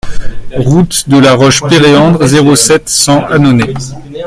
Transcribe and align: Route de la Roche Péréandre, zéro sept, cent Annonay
Route 0.57 1.07
de 1.09 1.19
la 1.19 1.35
Roche 1.35 1.61
Péréandre, 1.61 2.25
zéro 2.25 2.55
sept, 2.55 2.89
cent 2.89 3.23
Annonay 3.25 3.75